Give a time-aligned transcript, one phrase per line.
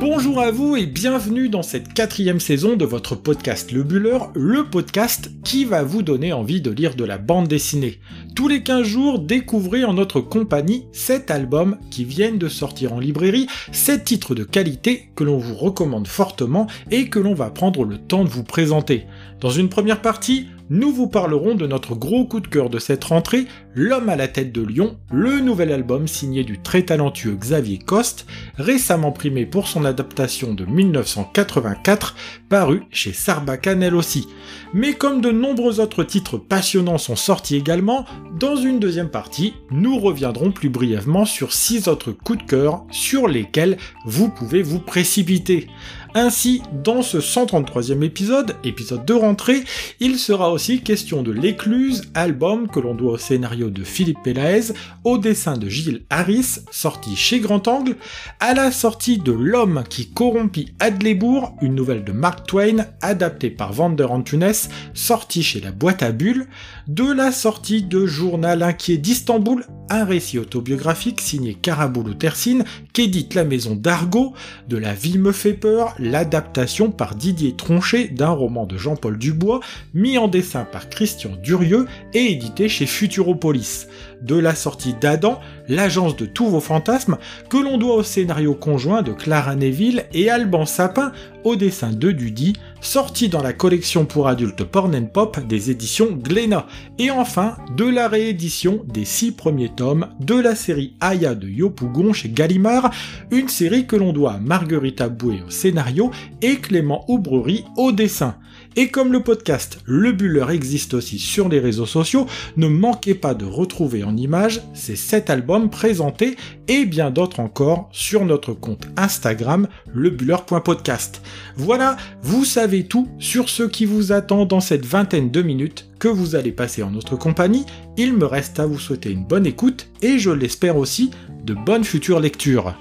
[0.00, 4.62] Bonjour à vous et bienvenue dans cette quatrième saison de votre podcast Le Buller, le
[4.62, 7.98] podcast qui va vous donner envie de lire de la bande dessinée.
[8.36, 13.00] Tous les 15 jours, découvrez en notre compagnie 7 albums qui viennent de sortir en
[13.00, 17.84] librairie, 7 titres de qualité que l'on vous recommande fortement et que l'on va prendre
[17.84, 19.04] le temps de vous présenter.
[19.40, 23.04] Dans une première partie, nous vous parlerons de notre gros coup de cœur de cette
[23.04, 23.46] rentrée,
[23.80, 28.26] L'homme à la tête de lion, le nouvel album signé du très talentueux Xavier Coste,
[28.56, 32.16] récemment primé pour son adaptation de 1984,
[32.48, 34.26] paru chez Sarbacane elle aussi.
[34.74, 38.04] Mais comme de nombreux autres titres passionnants sont sortis également,
[38.40, 43.28] dans une deuxième partie, nous reviendrons plus brièvement sur six autres coups de cœur sur
[43.28, 43.76] lesquels
[44.06, 45.68] vous pouvez vous précipiter.
[46.14, 49.62] Ainsi, dans ce 133e épisode, épisode de rentrée,
[50.00, 54.72] il sera aussi question de L'écluse, album que l'on doit au scénario de Philippe Pelaez,
[55.04, 57.96] au dessin de Gilles Harris, sorti chez Grand Angle,
[58.40, 63.74] à la sortie de L'homme qui corrompit Adlébourg, une nouvelle de Mark Twain, adaptée par
[63.74, 64.52] Vander Antunes,
[64.94, 66.46] sortie chez la boîte à bulles,
[66.86, 73.44] de la sortie de Journal inquiet d'Istanbul, un récit autobiographique signé Karaboulou Tersine, qu'édite la
[73.44, 74.32] maison d'Argo,
[74.68, 79.60] de La vie me fait peur, l'adaptation par Didier Tronchet d'un roman de Jean-Paul Dubois,
[79.94, 83.86] mis en dessin par Christian Durieux et édité chez Futuropolis
[84.22, 89.02] de la sortie d'Adam, l'agence de tous vos fantasmes, que l'on doit au scénario conjoint
[89.02, 91.12] de Clara Neville et Alban Sapin
[91.44, 96.66] au dessin de Dudy, sorti dans la collection pour adultes Porn Pop des éditions Glénat,
[96.98, 102.12] et enfin de la réédition des six premiers tomes de la série Aya de Yopougon
[102.12, 102.90] chez Gallimard,
[103.30, 106.10] une série que l'on doit à Marguerite Boué au scénario
[106.42, 108.36] et Clément Aubrery au dessin.
[108.80, 113.34] Et comme le podcast Le Buller existe aussi sur les réseaux sociaux, ne manquez pas
[113.34, 116.36] de retrouver en images ces 7 albums présentés
[116.68, 121.22] et bien d'autres encore sur notre compte Instagram lebuller.podcast.
[121.56, 126.06] Voilà, vous savez tout sur ce qui vous attend dans cette vingtaine de minutes que
[126.06, 127.66] vous allez passer en notre compagnie.
[127.96, 131.10] Il me reste à vous souhaiter une bonne écoute et je l'espère aussi
[131.42, 132.76] de bonnes futures lectures.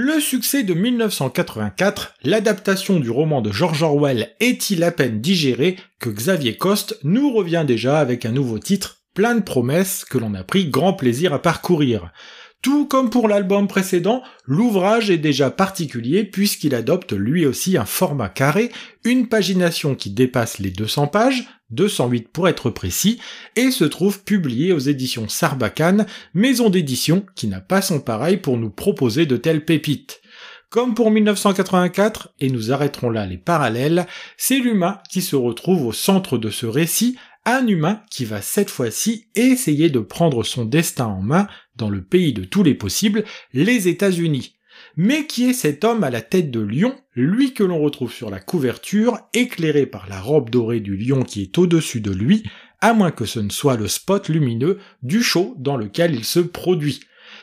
[0.00, 6.08] Le succès de 1984, l'adaptation du roman de George Orwell est-il à peine digéré que
[6.08, 10.44] Xavier Coste nous revient déjà avec un nouveau titre, plein de promesses que l'on a
[10.44, 12.12] pris grand plaisir à parcourir.
[12.60, 18.28] Tout comme pour l'album précédent, l'ouvrage est déjà particulier puisqu'il adopte lui aussi un format
[18.28, 18.72] carré,
[19.04, 23.20] une pagination qui dépasse les 200 pages, 208 pour être précis,
[23.54, 28.58] et se trouve publié aux éditions Sarbacane, maison d'édition qui n'a pas son pareil pour
[28.58, 30.20] nous proposer de telles pépites.
[30.68, 35.92] Comme pour 1984, et nous arrêterons là les parallèles, c'est l'humain qui se retrouve au
[35.92, 41.06] centre de ce récit, un humain qui va cette fois-ci essayer de prendre son destin
[41.06, 41.46] en main
[41.78, 43.24] dans le pays de tous les possibles,
[43.54, 44.56] les États-Unis.
[44.96, 48.30] Mais qui est cet homme à la tête de lion, lui que l'on retrouve sur
[48.30, 52.42] la couverture, éclairé par la robe dorée du lion qui est au-dessus de lui,
[52.80, 56.40] à moins que ce ne soit le spot lumineux du show dans lequel il se
[56.40, 57.00] produit.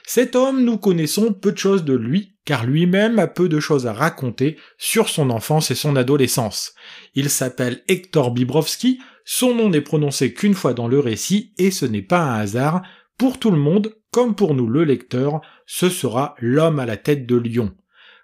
[0.07, 3.87] Cet homme, nous connaissons peu de choses de lui, car lui-même a peu de choses
[3.87, 6.73] à raconter sur son enfance et son adolescence.
[7.15, 11.85] Il s'appelle Hector Bibrovski, son nom n'est prononcé qu'une fois dans le récit, et ce
[11.85, 12.83] n'est pas un hasard,
[13.17, 17.25] pour tout le monde, comme pour nous le lecteur, ce sera l'homme à la tête
[17.25, 17.73] de lion.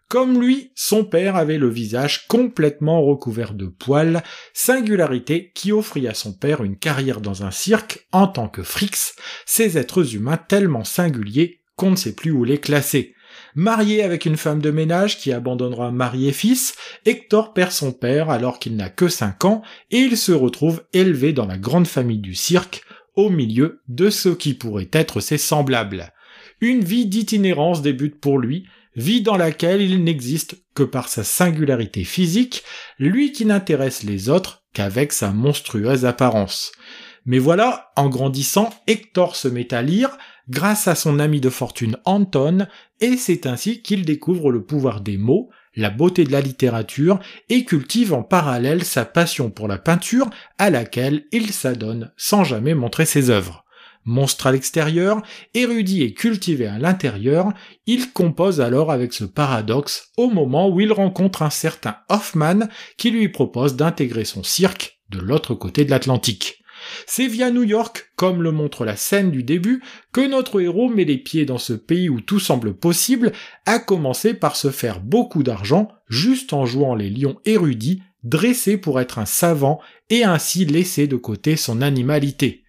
[0.10, 6.14] Comme lui, son père avait le visage complètement recouvert de poils, singularité qui offrit à
[6.14, 9.14] son père une carrière dans un cirque en tant que Frix,
[9.46, 13.16] ces êtres humains tellement singuliers qu'on ne sait plus où les classer.
[13.56, 16.76] Marié avec une femme de ménage qui abandonnera mari et fils,
[17.06, 21.32] Hector perd son père alors qu'il n'a que 5 ans et il se retrouve élevé
[21.32, 22.84] dans la grande famille du cirque,
[23.16, 26.14] au milieu de ce qui pourrait être ses semblables.
[26.62, 32.04] Une vie d'itinérance débute pour lui, vie dans laquelle il n'existe que par sa singularité
[32.04, 32.64] physique,
[33.00, 36.72] lui qui n'intéresse les autres qu'avec sa monstrueuse apparence.
[37.26, 40.18] Mais voilà, en grandissant, Hector se met à lire,
[40.50, 42.68] grâce à son ami de fortune Anton,
[43.00, 47.20] et c'est ainsi qu'il découvre le pouvoir des mots, la beauté de la littérature,
[47.50, 52.74] et cultive en parallèle sa passion pour la peinture à laquelle il s'adonne sans jamais
[52.74, 53.66] montrer ses œuvres.
[54.04, 55.22] Monstre à l'extérieur,
[55.54, 57.54] érudit et cultivé à l'intérieur,
[57.86, 62.68] il compose alors avec ce paradoxe au moment où il rencontre un certain Hoffman
[62.98, 66.61] qui lui propose d'intégrer son cirque de l'autre côté de l'Atlantique.
[67.06, 71.06] C'est via New York, comme le montre la scène du début, que notre héros met
[71.06, 73.32] les pieds dans ce pays où tout semble possible,
[73.66, 79.00] à commencer par se faire beaucoup d'argent juste en jouant les lions érudits, dressés pour
[79.00, 79.80] être un savant
[80.10, 82.64] et ainsi laisser de côté son animalité.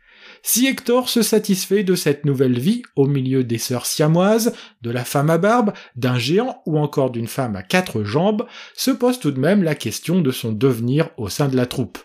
[0.44, 4.52] Si Hector se satisfait de cette nouvelle vie au milieu des sœurs siamoises,
[4.82, 8.90] de la femme à barbe, d'un géant ou encore d'une femme à quatre jambes, se
[8.90, 11.98] pose tout de même la question de son devenir au sein de la troupe.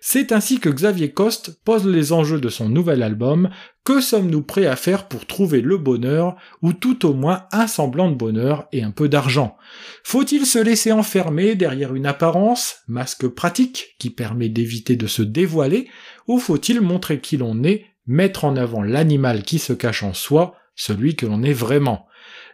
[0.00, 3.50] C'est ainsi que Xavier Coste pose les enjeux de son nouvel album
[3.84, 8.10] Que sommes-nous prêts à faire pour trouver le bonheur, ou tout au moins un semblant
[8.10, 9.56] de bonheur et un peu d'argent?
[10.04, 15.88] Faut-il se laisser enfermer derrière une apparence, masque pratique qui permet d'éviter de se dévoiler,
[16.28, 20.56] ou faut-il montrer qui l'on est, mettre en avant l'animal qui se cache en soi,
[20.74, 22.06] celui que l'on est vraiment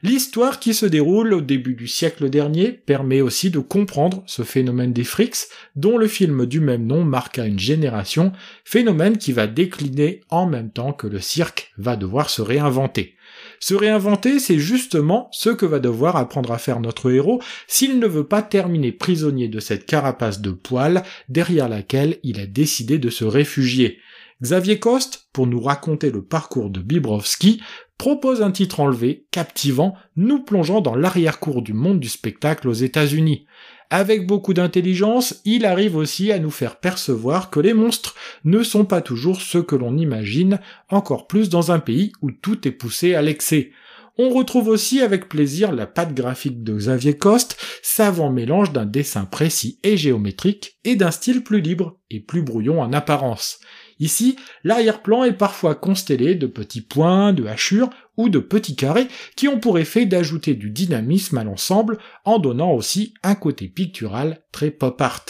[0.03, 4.93] L'histoire qui se déroule au début du siècle dernier permet aussi de comprendre ce phénomène
[4.93, 8.32] des frics, dont le film du même nom marqua une génération,
[8.65, 13.17] phénomène qui va décliner en même temps que le cirque va devoir se réinventer.
[13.59, 18.06] Se réinventer, c'est justement ce que va devoir apprendre à faire notre héros s'il ne
[18.06, 23.11] veut pas terminer prisonnier de cette carapace de poils derrière laquelle il a décidé de
[23.11, 23.99] se réfugier.
[24.41, 27.61] Xavier Coste, pour nous raconter le parcours de Bibrovski,
[27.98, 33.44] propose un titre enlevé, captivant, nous plongeant dans l'arrière-cour du monde du spectacle aux États-Unis.
[33.90, 38.14] Avec beaucoup d'intelligence, il arrive aussi à nous faire percevoir que les monstres
[38.44, 40.60] ne sont pas toujours ceux que l'on imagine,
[40.90, 43.72] encore plus dans un pays où tout est poussé à l'excès.
[44.20, 49.24] On retrouve aussi avec plaisir la patte graphique de Xavier Coste, savant mélange d'un dessin
[49.24, 53.60] précis et géométrique et d'un style plus libre et plus brouillon en apparence.
[54.00, 59.48] Ici, l'arrière-plan est parfois constellé de petits points, de hachures ou de petits carrés qui
[59.48, 64.70] ont pour effet d'ajouter du dynamisme à l'ensemble en donnant aussi un côté pictural très
[64.70, 65.24] pop art.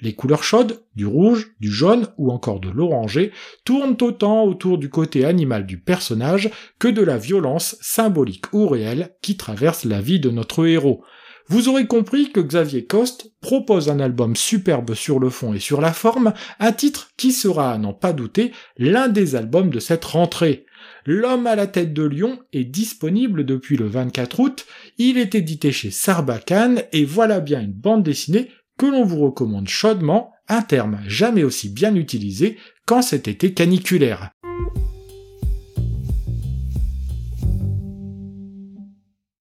[0.00, 3.32] Les couleurs chaudes, du rouge, du jaune ou encore de l'orangé,
[3.64, 9.16] tournent autant autour du côté animal du personnage que de la violence symbolique ou réelle
[9.22, 11.02] qui traverse la vie de notre héros.
[11.50, 15.80] Vous aurez compris que Xavier Coste propose un album superbe sur le fond et sur
[15.80, 20.04] la forme, un titre qui sera, à n'en pas douter, l'un des albums de cette
[20.04, 20.66] rentrée.
[21.06, 24.66] L'homme à la tête de lion est disponible depuis le 24 août,
[24.98, 29.68] il est édité chez Sarbacane et voilà bien une bande dessinée que l'on vous recommande
[29.68, 34.32] chaudement, un terme jamais aussi bien utilisé qu'en cet été caniculaire.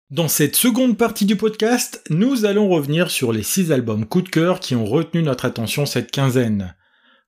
[0.10, 4.30] Dans cette seconde partie du podcast, nous allons revenir sur les six albums coup de
[4.30, 6.76] cœur qui ont retenu notre attention cette quinzaine.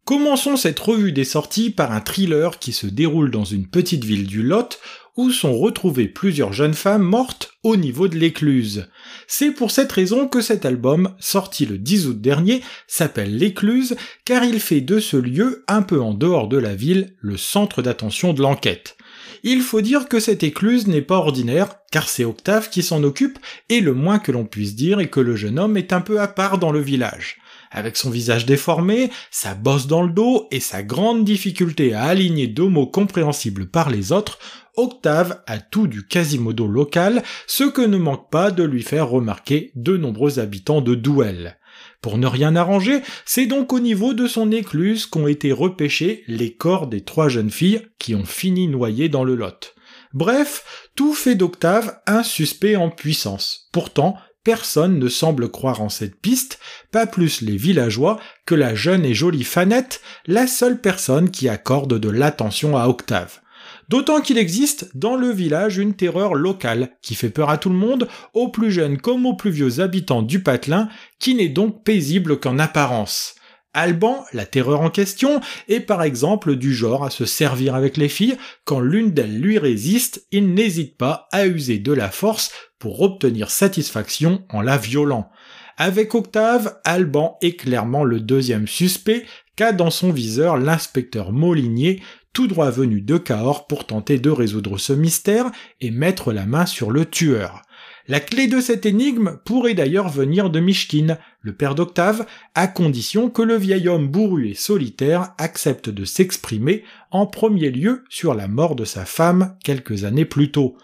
[0.05, 4.25] Commençons cette revue des sorties par un thriller qui se déroule dans une petite ville
[4.25, 4.79] du Lot
[5.17, 8.87] où sont retrouvées plusieurs jeunes femmes mortes au niveau de l'écluse.
[9.27, 14.45] C'est pour cette raison que cet album, sorti le 10 août dernier, s'appelle l'écluse car
[14.45, 18.31] il fait de ce lieu, un peu en dehors de la ville, le centre d'attention
[18.31, 18.95] de l'enquête
[19.44, 23.39] il faut dire que cette écluse n'est pas ordinaire, car c'est Octave qui s'en occupe,
[23.69, 26.19] et le moins que l'on puisse dire est que le jeune homme est un peu
[26.19, 27.38] à part dans le village.
[27.71, 32.47] Avec son visage déformé, sa bosse dans le dos et sa grande difficulté à aligner
[32.47, 34.39] deux mots compréhensibles par les autres,
[34.75, 39.71] Octave a tout du quasimodo local, ce que ne manque pas de lui faire remarquer
[39.75, 41.58] de nombreux habitants de Douel.
[42.01, 46.53] Pour ne rien arranger, c'est donc au niveau de son écluse qu'ont été repêchés les
[46.53, 49.75] corps des trois jeunes filles qui ont fini noyées dans le lot.
[50.13, 53.69] Bref, tout fait d'Octave un suspect en puissance.
[53.73, 56.59] Pourtant, personne ne semble croire en cette piste,
[56.91, 61.99] pas plus les villageois que la jeune et jolie Fanette, la seule personne qui accorde
[61.99, 63.41] de l'attention à Octave.
[63.89, 67.75] D'autant qu'il existe dans le village une terreur locale qui fait peur à tout le
[67.75, 72.40] monde, aux plus jeunes comme aux plus vieux habitants du patelin, qui n'est donc paisible
[72.40, 73.33] qu'en apparence.
[73.73, 78.09] Alban, la terreur en question, est par exemple du genre à se servir avec les
[78.09, 83.02] filles, quand l'une d'elles lui résiste, il n'hésite pas à user de la force pour
[83.02, 85.30] obtenir satisfaction en la violant.
[85.78, 89.25] Avec Octave, Alban est clairement le deuxième suspect,
[89.56, 92.02] qu'a dans son viseur l'inspecteur Molinier,
[92.33, 96.66] tout droit venu de Cahors pour tenter de résoudre ce mystère et mettre la main
[96.66, 97.64] sur le tueur.
[98.07, 103.30] La clé de cette énigme pourrait d'ailleurs venir de Mishkin, le père d'Octave, à condition
[103.30, 108.48] que le vieil homme bourru et solitaire accepte de s'exprimer en premier lieu sur la
[108.48, 110.76] mort de sa femme quelques années plus tôt.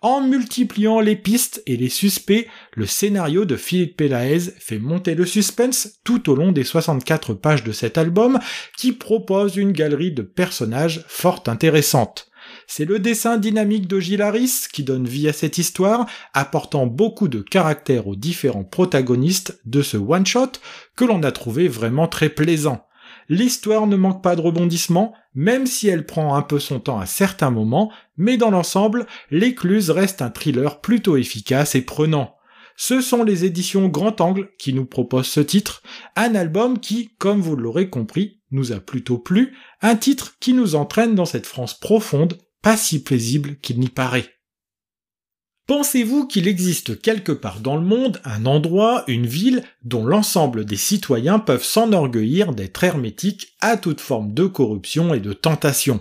[0.00, 5.26] En multipliant les pistes et les suspects, le scénario de Philippe Pelaez fait monter le
[5.26, 8.38] suspense tout au long des 64 pages de cet album
[8.76, 12.30] qui propose une galerie de personnages fort intéressante.
[12.68, 17.26] C'est le dessin dynamique de Gilles Harris qui donne vie à cette histoire, apportant beaucoup
[17.26, 20.52] de caractère aux différents protagonistes de ce one-shot
[20.96, 22.87] que l'on a trouvé vraiment très plaisant.
[23.28, 27.06] L'histoire ne manque pas de rebondissements, même si elle prend un peu son temps à
[27.06, 32.34] certains moments, mais dans l'ensemble, l'écluse reste un thriller plutôt efficace et prenant.
[32.76, 35.82] Ce sont les éditions Grand Angle qui nous proposent ce titre,
[36.16, 40.74] un album qui, comme vous l'aurez compris, nous a plutôt plu, un titre qui nous
[40.74, 44.37] entraîne dans cette France profonde, pas si paisible qu'il n'y paraît.
[45.68, 50.78] Pensez-vous qu'il existe quelque part dans le monde un endroit, une ville, dont l'ensemble des
[50.78, 56.00] citoyens peuvent s'enorgueillir d'être hermétiques à toute forme de corruption et de tentation?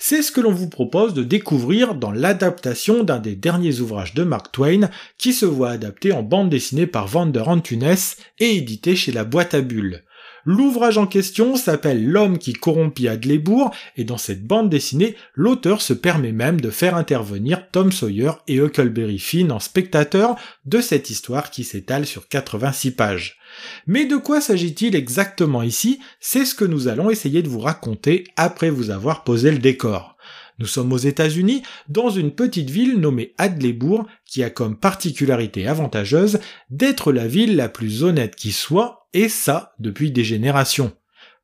[0.00, 4.24] C'est ce que l'on vous propose de découvrir dans l'adaptation d'un des derniers ouvrages de
[4.24, 7.94] Mark Twain, qui se voit adapté en bande dessinée par Vander Antunes
[8.40, 10.02] et édité chez la boîte à bulles.
[10.48, 15.92] L'ouvrage en question s'appelle L'homme qui corrompit Adlébourg et dans cette bande dessinée, l'auteur se
[15.92, 21.50] permet même de faire intervenir Tom Sawyer et Huckleberry Finn en spectateurs de cette histoire
[21.50, 23.40] qui s'étale sur 86 pages.
[23.88, 25.98] Mais de quoi s'agit-il exactement ici?
[26.20, 30.16] C'est ce que nous allons essayer de vous raconter après vous avoir posé le décor.
[30.60, 36.38] Nous sommes aux États-Unis, dans une petite ville nommée Adlébourg, qui a comme particularité avantageuse
[36.70, 40.92] d'être la ville la plus honnête qui soit, et ça depuis des générations.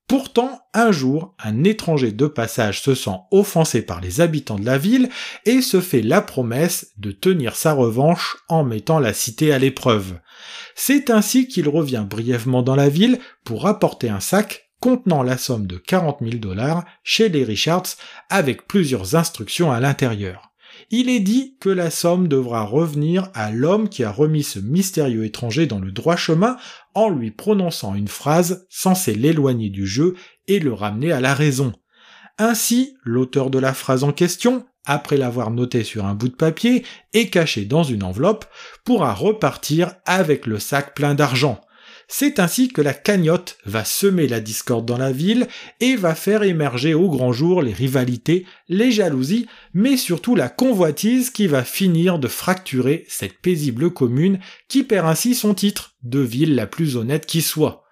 [0.07, 4.77] Pourtant, un jour, un étranger de passage se sent offensé par les habitants de la
[4.77, 5.09] ville
[5.47, 10.19] et se fait la promesse de tenir sa revanche en mettant la cité à l'épreuve.
[10.75, 15.67] C'est ainsi qu'il revient brièvement dans la ville pour apporter un sac contenant la somme
[15.67, 17.97] de 40 000 dollars chez les Richards
[18.29, 20.52] avec plusieurs instructions à l'intérieur.
[20.95, 25.25] Il est dit que la somme devra revenir à l'homme qui a remis ce mystérieux
[25.25, 26.59] étranger dans le droit chemin
[26.93, 30.15] en lui prononçant une phrase censée l'éloigner du jeu
[30.49, 31.73] et le ramener à la raison.
[32.37, 36.85] Ainsi, l'auteur de la phrase en question, après l'avoir notée sur un bout de papier
[37.15, 38.45] et cachée dans une enveloppe,
[38.85, 41.59] pourra repartir avec le sac plein d'argent.
[42.15, 45.49] C'est ainsi que la cagnotte va semer la discorde dans la ville
[45.81, 51.31] et va faire émerger au grand jour les rivalités, les jalousies, mais surtout la convoitise
[51.31, 56.55] qui va finir de fracturer cette paisible commune qui perd ainsi son titre de ville
[56.55, 57.85] la plus honnête qui soit.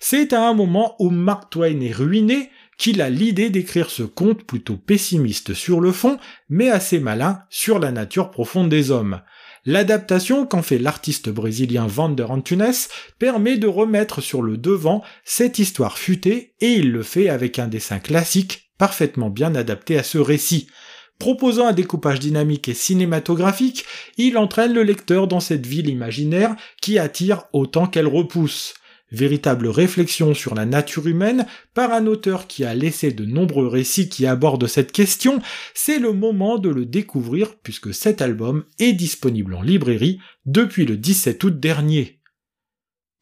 [0.00, 4.42] C'est à un moment où Mark Twain est ruiné qu'il a l'idée d'écrire ce conte
[4.44, 6.18] plutôt pessimiste sur le fond,
[6.48, 9.20] mais assez malin sur la nature profonde des hommes.
[9.68, 12.72] L'adaptation qu'en fait l'artiste brésilien Vander Antunes
[13.18, 17.66] permet de remettre sur le devant cette histoire futée et il le fait avec un
[17.66, 20.68] dessin classique parfaitement bien adapté à ce récit.
[21.18, 23.84] Proposant un découpage dynamique et cinématographique,
[24.18, 28.74] il entraîne le lecteur dans cette ville imaginaire qui attire autant qu'elle repousse
[29.12, 34.08] véritable réflexion sur la nature humaine par un auteur qui a laissé de nombreux récits
[34.08, 35.40] qui abordent cette question,
[35.74, 40.96] c'est le moment de le découvrir puisque cet album est disponible en librairie depuis le
[40.96, 42.20] 17 août dernier.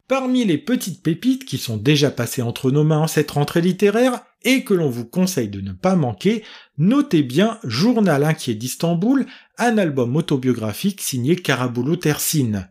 [0.07, 4.23] Parmi les petites pépites qui sont déjà passées entre nos mains en cette rentrée littéraire
[4.45, 6.43] et que l'on vous conseille de ne pas manquer,
[6.77, 9.25] notez bien Journal inquiet d'Istanbul,
[9.57, 12.67] un album autobiographique signé Karabulo Tersin.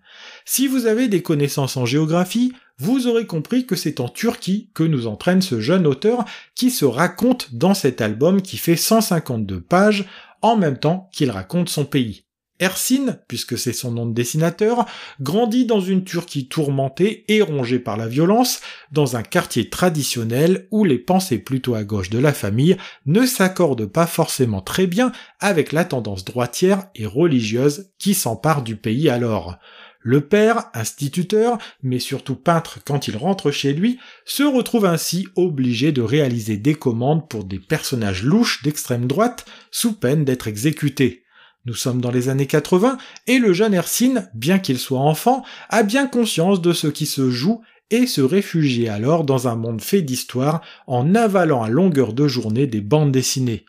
[0.47, 4.83] Si vous avez des connaissances en géographie, vous aurez compris que c'est en Turquie que
[4.83, 10.07] nous entraîne ce jeune auteur qui se raconte dans cet album qui fait 152 pages
[10.43, 12.24] en même temps qu'il raconte son pays.
[12.61, 14.87] Ersin, puisque c'est son nom de dessinateur,
[15.21, 18.61] grandit dans une Turquie tourmentée et rongée par la violence,
[18.93, 23.87] dans un quartier traditionnel où les pensées plutôt à gauche de la famille ne s'accordent
[23.87, 29.59] pas forcément très bien avec la tendance droitière et religieuse qui s'empare du pays alors.
[30.07, 35.93] Le père, instituteur, mais surtout peintre quand il rentre chez lui, se retrouve ainsi obligé
[35.93, 41.24] de réaliser des commandes pour des personnages louches d'extrême droite sous peine d'être exécutés.
[41.67, 45.83] Nous sommes dans les années 80 et le jeune Hercine, bien qu'il soit enfant, a
[45.83, 50.03] bien conscience de ce qui se joue et se réfugie alors dans un monde fait
[50.03, 53.65] d'histoire en avalant à longueur de journée des bandes dessinées.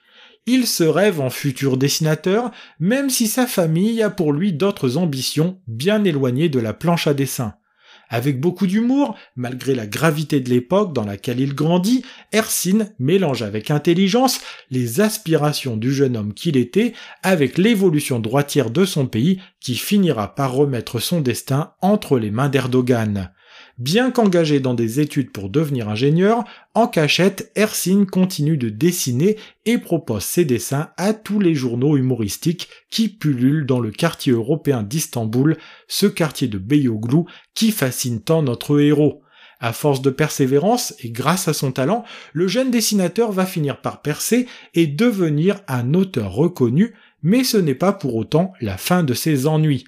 [0.45, 5.59] Il se rêve en futur dessinateur, même si sa famille a pour lui d'autres ambitions
[5.67, 7.55] bien éloignées de la planche à dessin.
[8.09, 13.71] Avec beaucoup d'humour, malgré la gravité de l'époque dans laquelle il grandit, Hercine mélange avec
[13.71, 16.93] intelligence les aspirations du jeune homme qu'il était
[17.23, 22.49] avec l'évolution droitière de son pays qui finira par remettre son destin entre les mains
[22.49, 23.31] d'Erdogan.
[23.77, 29.77] Bien qu'engagé dans des études pour devenir ingénieur, en cachette, Hercine continue de dessiner et
[29.77, 35.57] propose ses dessins à tous les journaux humoristiques qui pullulent dans le quartier européen d'Istanbul,
[35.89, 39.21] ce quartier de Beyoğlu qui fascine tant notre héros.
[39.59, 44.01] À force de persévérance et grâce à son talent, le jeune dessinateur va finir par
[44.01, 49.13] percer et devenir un auteur reconnu, mais ce n'est pas pour autant la fin de
[49.13, 49.83] ses ennuis.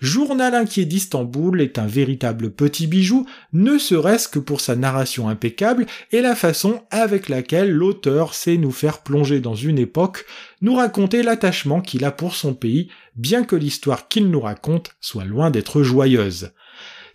[0.00, 5.86] Journal inquiet d'Istanbul est un véritable petit bijou, ne serait-ce que pour sa narration impeccable
[6.12, 10.26] et la façon avec laquelle l'auteur sait nous faire plonger dans une époque,
[10.60, 15.24] nous raconter l'attachement qu'il a pour son pays, bien que l'histoire qu'il nous raconte soit
[15.24, 16.50] loin d'être joyeuse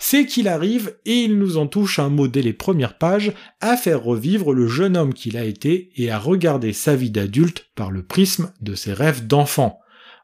[0.04, 3.78] c'est qu'il arrive, et il nous en touche un mot dès les premières pages, à
[3.78, 7.92] faire revivre le jeune homme qu'il a été et à regarder sa vie d'adulte par
[7.92, 9.80] le prisme de ses rêves d'enfant.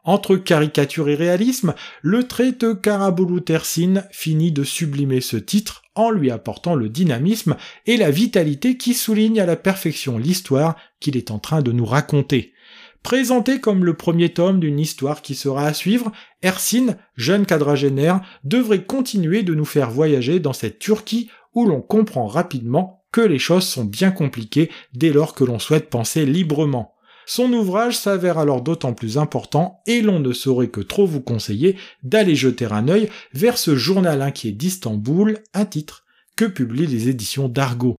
[0.07, 6.11] Entre caricature et réalisme, le trait de Karaboulou Tersin finit de sublimer ce titre en
[6.11, 11.29] lui apportant le dynamisme et la vitalité qui soulignent à la perfection l'histoire qu'il est
[11.29, 12.53] en train de nous raconter.
[13.03, 18.85] Présenté comme le premier tome d'une histoire qui sera à suivre, Ersin, jeune quadragénaire, devrait
[18.85, 23.67] continuer de nous faire voyager dans cette Turquie où l'on comprend rapidement que les choses
[23.67, 26.96] sont bien compliquées dès lors que l'on souhaite penser librement.
[27.29, 31.75] Son ouvrage s'avère alors d'autant plus important et l'on ne saurait que trop vous conseiller
[32.01, 36.05] d'aller jeter un œil vers ce journal inquiet d'Istanbul, un titre
[36.37, 37.97] que publient les éditions d'Argo.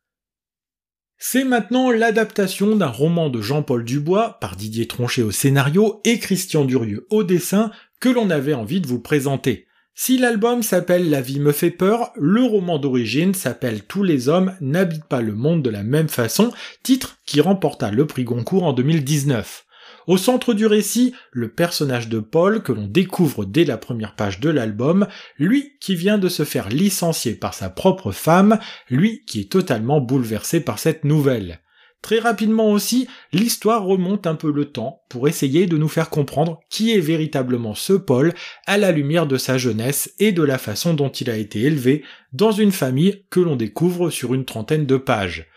[1.18, 6.64] C'est maintenant l'adaptation d'un roman de Jean-Paul Dubois par Didier Tronchet au scénario et Christian
[6.64, 7.70] Durieux au dessin
[8.00, 9.67] que l'on avait envie de vous présenter.
[10.00, 14.54] Si l'album s'appelle La vie me fait peur, le roman d'origine s'appelle Tous les hommes
[14.60, 16.52] n'habitent pas le monde de la même façon,
[16.84, 19.66] titre qui remporta le prix Goncourt en 2019.
[20.06, 24.38] Au centre du récit, le personnage de Paul que l'on découvre dès la première page
[24.38, 29.40] de l'album, lui qui vient de se faire licencier par sa propre femme, lui qui
[29.40, 31.58] est totalement bouleversé par cette nouvelle.
[32.02, 36.60] Très rapidement aussi, l'histoire remonte un peu le temps pour essayer de nous faire comprendre
[36.70, 38.34] qui est véritablement ce Paul
[38.66, 42.04] à la lumière de sa jeunesse et de la façon dont il a été élevé
[42.32, 45.48] dans une famille que l'on découvre sur une trentaine de pages.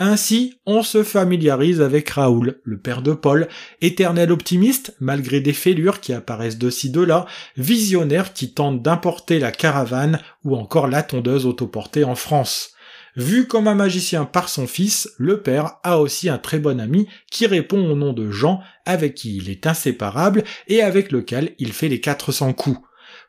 [0.00, 3.48] Ainsi, on se familiarise avec Raoul, le père de Paul,
[3.80, 7.26] éternel optimiste, malgré des fêlures qui apparaissent de ci de là,
[7.56, 12.76] visionnaire qui tente d'importer la caravane ou encore la tondeuse autoportée en France.
[13.18, 17.08] Vu comme un magicien par son fils, le père a aussi un très bon ami
[17.32, 21.72] qui répond au nom de Jean, avec qui il est inséparable et avec lequel il
[21.72, 22.78] fait les 400 coups.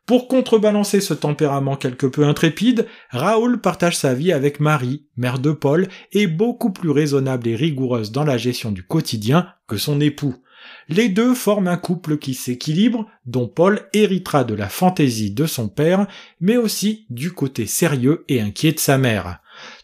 [0.06, 5.52] Pour contrebalancer ce tempérament quelque peu intrépide, Raoul partage sa vie avec Marie, mère de
[5.52, 10.36] Paul, et beaucoup plus raisonnable et rigoureuse dans la gestion du quotidien que son époux.
[10.88, 15.68] Les deux forment un couple qui s'équilibre, dont Paul héritera de la fantaisie de son
[15.68, 16.06] père,
[16.40, 19.40] mais aussi du côté sérieux et inquiet de sa mère.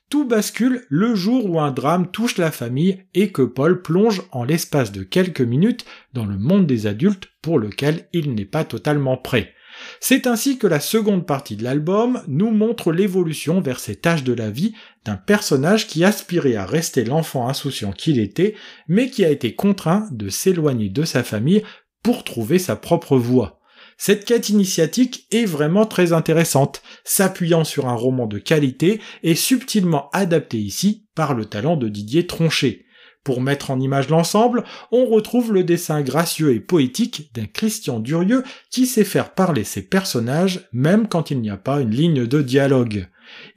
[0.10, 4.44] Tout bascule le jour où un drame touche la famille et que Paul plonge en
[4.44, 9.18] l'espace de quelques minutes dans le monde des adultes pour lequel il n'est pas totalement
[9.18, 9.54] prêt.
[10.00, 14.34] C'est ainsi que la seconde partie de l'album nous montre l'évolution vers cet âge de
[14.34, 18.56] la vie d'un personnage qui aspirait à rester l'enfant insouciant qu'il était,
[18.88, 21.64] mais qui a été contraint de s'éloigner de sa famille
[22.04, 23.60] pour trouver sa propre voie.
[23.98, 30.10] Cette quête initiatique est vraiment très intéressante, s'appuyant sur un roman de qualité et subtilement
[30.12, 32.86] adapté ici par le talent de Didier Tronchet.
[33.24, 38.44] Pour mettre en image l'ensemble, on retrouve le dessin gracieux et poétique d'un Christian Durieux
[38.70, 42.42] qui sait faire parler ses personnages même quand il n'y a pas une ligne de
[42.42, 43.08] dialogue.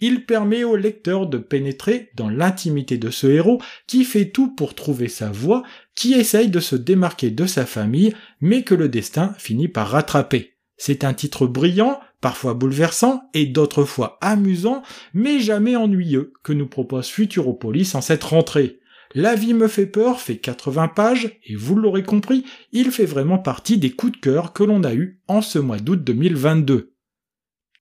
[0.00, 4.74] Il permet au lecteur de pénétrer dans l'intimité de ce héros qui fait tout pour
[4.74, 5.62] trouver sa voie,
[5.94, 10.54] qui essaye de se démarquer de sa famille, mais que le destin finit par rattraper.
[10.76, 16.68] C'est un titre brillant, parfois bouleversant et d'autres fois amusant, mais jamais ennuyeux que nous
[16.68, 18.78] propose Futuropolis en cette rentrée.
[19.14, 23.38] La vie me fait peur fait 80 pages, et vous l'aurez compris, il fait vraiment
[23.38, 26.92] partie des coups de cœur que l'on a eus en ce mois d'août 2022.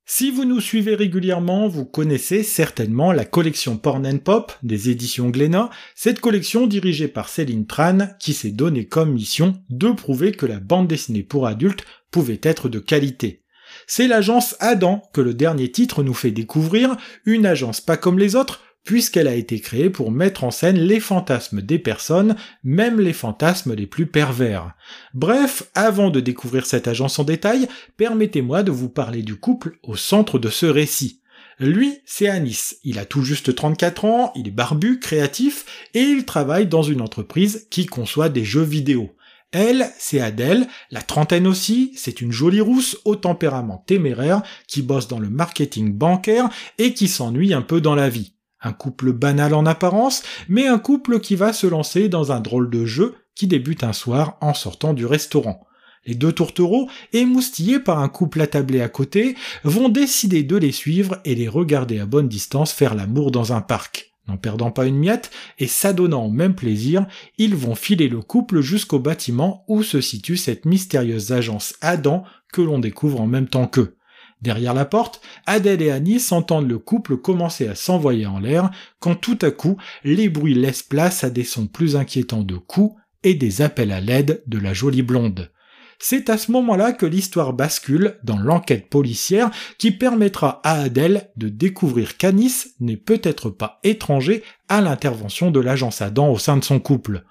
[0.09, 5.69] Si vous nous suivez régulièrement, vous connaissez certainement la collection Porn Pop des éditions Glénat,
[5.95, 10.61] cette collection dirigée par Céline Tran qui s'est donnée comme mission de prouver que la
[10.61, 13.43] bande dessinée pour adultes pouvait être de qualité.
[13.85, 18.37] C'est l'agence Adam que le dernier titre nous fait découvrir, une agence pas comme les
[18.37, 23.11] autres, puisqu'elle a été créée pour mettre en scène les fantasmes des personnes, même les
[23.11, 24.71] fantasmes les plus pervers.
[25.13, 29.97] Bref, avant de découvrir cette agence en détail, permettez-moi de vous parler du couple au
[29.97, 31.19] centre de ce récit.
[31.59, 32.77] Lui, c'est Anis.
[32.85, 37.01] Il a tout juste 34 ans, il est barbu, créatif, et il travaille dans une
[37.01, 39.17] entreprise qui conçoit des jeux vidéo.
[39.51, 45.09] Elle, c'est Adèle, la trentaine aussi, c'est une jolie rousse au tempérament téméraire qui bosse
[45.09, 46.47] dans le marketing bancaire
[46.77, 48.36] et qui s'ennuie un peu dans la vie.
[48.67, 52.69] Un couple banal en apparence, mais un couple qui va se lancer dans un drôle
[52.69, 55.65] de jeu qui débute un soir en sortant du restaurant.
[56.05, 61.21] Les deux tourtereaux, émoustillés par un couple attablé à côté, vont décider de les suivre
[61.23, 64.13] et les regarder à bonne distance faire l'amour dans un parc.
[64.27, 67.05] N'en perdant pas une miette et s'adonnant au même plaisir,
[67.37, 72.61] ils vont filer le couple jusqu'au bâtiment où se situe cette mystérieuse agence Adam que
[72.61, 73.95] l'on découvre en même temps qu'eux.
[74.41, 78.69] Derrière la porte, Adèle et Annie s'entendent le couple commencer à s'envoyer en l'air
[78.99, 82.95] quand tout à coup les bruits laissent place à des sons plus inquiétants de coups
[83.23, 85.49] et des appels à l'aide de la jolie blonde.
[85.99, 91.49] C'est à ce moment-là que l'histoire bascule dans l'enquête policière qui permettra à Adèle de
[91.49, 96.79] découvrir qu'Anis n'est peut-être pas étranger à l'intervention de l'agence Adam au sein de son
[96.79, 97.23] couple.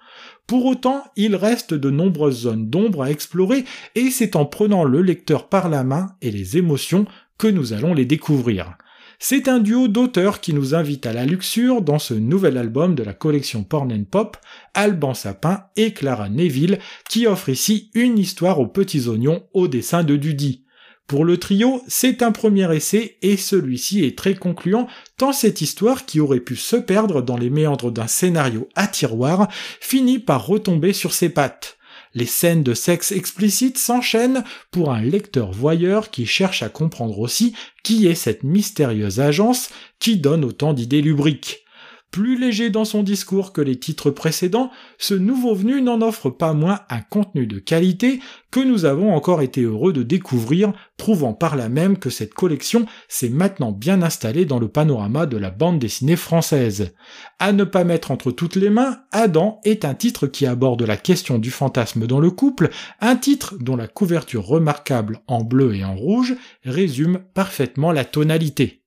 [0.46, 3.64] Pour autant, il reste de nombreuses zones d'ombre à explorer
[3.96, 7.06] et c'est en prenant le lecteur par la main et les émotions
[7.36, 8.76] que nous allons les découvrir.
[9.18, 13.02] C'est un duo d'auteurs qui nous invite à la luxure dans ce nouvel album de
[13.02, 14.36] la collection Porn and Pop,
[14.74, 16.78] Alban Sapin et Clara Neville,
[17.08, 20.65] qui offre ici une histoire aux petits oignons au dessin de Dudy.
[21.06, 26.04] Pour le trio, c'est un premier essai et celui-ci est très concluant tant cette histoire
[26.04, 29.48] qui aurait pu se perdre dans les méandres d'un scénario à tiroir
[29.80, 31.78] finit par retomber sur ses pattes.
[32.14, 34.42] Les scènes de sexe explicite s'enchaînent
[34.72, 39.68] pour un lecteur voyeur qui cherche à comprendre aussi qui est cette mystérieuse agence
[40.00, 41.65] qui donne autant d'idées lubriques.
[42.10, 46.54] Plus léger dans son discours que les titres précédents, ce nouveau venu n'en offre pas
[46.54, 51.56] moins un contenu de qualité que nous avons encore été heureux de découvrir, prouvant par
[51.56, 55.78] là même que cette collection s'est maintenant bien installée dans le panorama de la bande
[55.78, 56.94] dessinée française.
[57.38, 60.96] À ne pas mettre entre toutes les mains, Adam est un titre qui aborde la
[60.96, 65.84] question du fantasme dans le couple, un titre dont la couverture remarquable en bleu et
[65.84, 68.85] en rouge résume parfaitement la tonalité.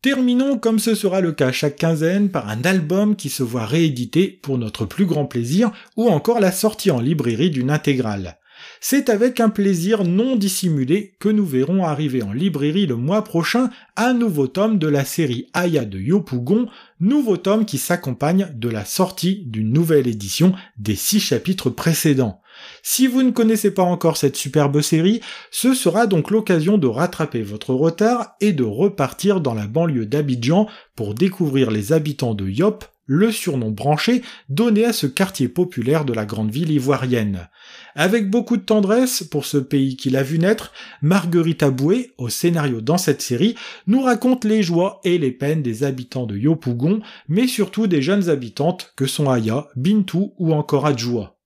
[0.00, 4.28] Terminons, comme ce sera le cas chaque quinzaine, par un album qui se voit réédité
[4.28, 8.38] pour notre plus grand plaisir, ou encore la sortie en librairie d'une intégrale.
[8.80, 13.70] C'est avec un plaisir non dissimulé que nous verrons arriver en librairie le mois prochain
[13.96, 16.68] un nouveau tome de la série Aya de Yopougon,
[17.00, 22.40] nouveau tome qui s'accompagne de la sortie d'une nouvelle édition des six chapitres précédents.
[22.82, 27.42] Si vous ne connaissez pas encore cette superbe série, ce sera donc l'occasion de rattraper
[27.42, 32.84] votre retard et de repartir dans la banlieue d'Abidjan pour découvrir les habitants de Yop,
[33.08, 37.48] le surnom branché donné à ce quartier populaire de la grande ville ivoirienne.
[37.94, 42.82] Avec beaucoup de tendresse pour ce pays qui l'a vu naître, Marguerite Aboué, au scénario
[42.82, 43.54] dans cette série,
[43.86, 48.28] nous raconte les joies et les peines des habitants de Yopougon, mais surtout des jeunes
[48.28, 51.37] habitantes que sont Aya, Bintou ou encore Adjoua.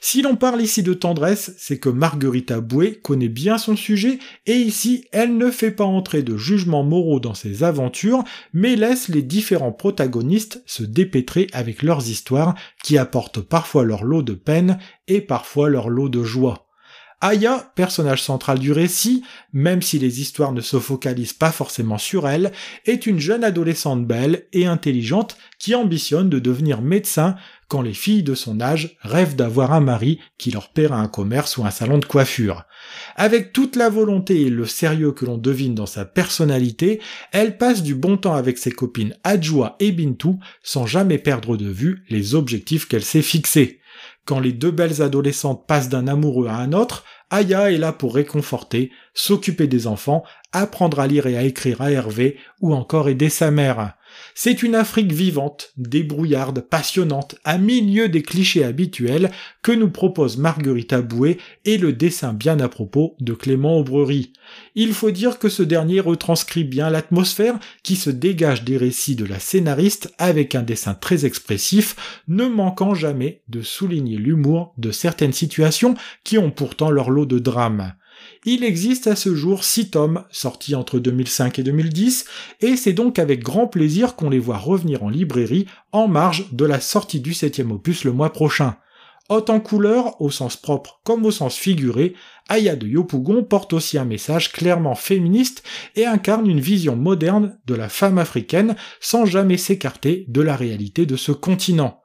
[0.00, 4.56] Si l'on parle ici de tendresse, c'est que Marguerite Boué connaît bien son sujet et
[4.56, 9.22] ici elle ne fait pas entrer de jugements moraux dans ses aventures, mais laisse les
[9.22, 15.20] différents protagonistes se dépêtrer avec leurs histoires qui apportent parfois leur lot de peine et
[15.20, 16.64] parfois leur lot de joie.
[17.24, 19.22] Aya, personnage central du récit,
[19.54, 22.52] même si les histoires ne se focalisent pas forcément sur elle,
[22.84, 27.36] est une jeune adolescente belle et intelligente qui ambitionne de devenir médecin
[27.68, 31.56] quand les filles de son âge rêvent d'avoir un mari qui leur paiera un commerce
[31.56, 32.64] ou un salon de coiffure.
[33.16, 37.00] Avec toute la volonté et le sérieux que l'on devine dans sa personnalité,
[37.32, 41.68] elle passe du bon temps avec ses copines Adjoua et Bintou sans jamais perdre de
[41.68, 43.80] vue les objectifs qu'elle s'est fixés.
[44.24, 48.14] Quand les deux belles adolescentes passent d'un amoureux à un autre, Aya est là pour
[48.14, 53.28] réconforter, s'occuper des enfants, apprendre à lire et à écrire à Hervé, ou encore aider
[53.28, 53.94] sa mère.
[54.34, 59.30] C'est une Afrique vivante, débrouillarde, passionnante, à milieu des clichés habituels
[59.62, 64.32] que nous propose Marguerite Boué et le dessin bien à propos de Clément Aubrerie.
[64.74, 69.24] Il faut dire que ce dernier retranscrit bien l'atmosphère qui se dégage des récits de
[69.24, 75.32] la scénariste avec un dessin très expressif, ne manquant jamais de souligner l'humour de certaines
[75.32, 77.94] situations qui ont pourtant leur lot de drame.
[78.46, 82.26] Il existe à ce jour six tomes sortis entre 2005 et 2010,
[82.60, 86.66] et c'est donc avec grand plaisir qu'on les voit revenir en librairie en marge de
[86.66, 88.76] la sortie du septième opus le mois prochain.
[89.30, 92.12] Haute en couleur, au sens propre comme au sens figuré,
[92.50, 95.62] Aya de Yopougon porte aussi un message clairement féministe
[95.96, 101.06] et incarne une vision moderne de la femme africaine sans jamais s'écarter de la réalité
[101.06, 102.03] de ce continent.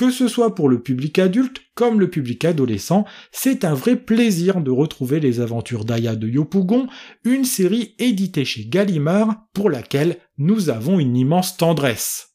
[0.00, 4.62] Que ce soit pour le public adulte comme le public adolescent, c'est un vrai plaisir
[4.62, 6.86] de retrouver les aventures d'Aya de Yopougon,
[7.22, 12.30] une série éditée chez Gallimard pour laquelle nous avons une immense tendresse.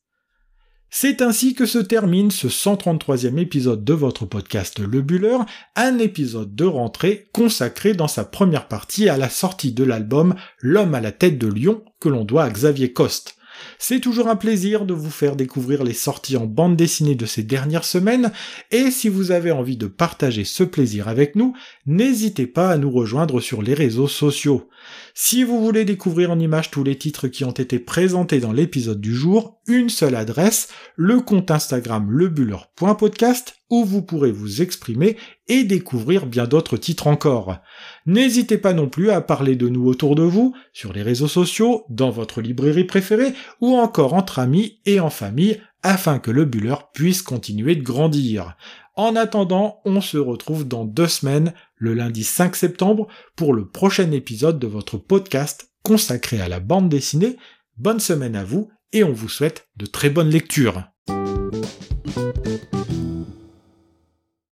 [0.92, 5.40] C'est ainsi que se termine ce 133e épisode de votre podcast Le Buller,
[5.76, 10.94] un épisode de rentrée consacré dans sa première partie à la sortie de l'album L'homme
[10.94, 13.35] à la tête de lion que l'on doit à Xavier Coste.
[13.80, 17.44] C'est toujours un plaisir de vous faire découvrir les sorties en bande dessinée de ces
[17.44, 18.32] dernières semaines,
[18.72, 22.92] et si vous avez envie de partager ce plaisir avec nous, n'hésitez pas à nous
[22.92, 24.70] rejoindre sur les réseaux sociaux.
[25.14, 29.02] Si vous voulez découvrir en images tous les titres qui ont été présentés dans l'épisode
[29.02, 35.64] du jour, une seule adresse, le compte Instagram lebuller.podcast où vous pourrez vous exprimer et
[35.64, 37.58] découvrir bien d'autres titres encore.
[38.06, 41.86] N'hésitez pas non plus à parler de nous autour de vous, sur les réseaux sociaux,
[41.90, 46.76] dans votre librairie préférée ou encore entre amis et en famille afin que le Buller
[46.94, 48.58] puisse continuer de grandir.
[48.96, 54.12] En attendant, on se retrouve dans deux semaines, le lundi 5 septembre, pour le prochain
[54.12, 57.38] épisode de votre podcast consacré à la bande dessinée.
[57.78, 60.84] Bonne semaine à vous et on vous souhaite de très bonnes lectures.